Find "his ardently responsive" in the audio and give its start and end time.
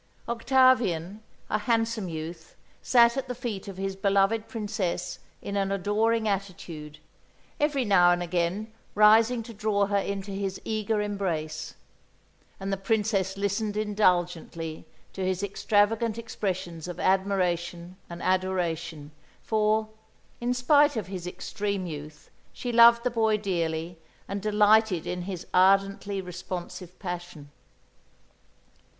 25.29-26.97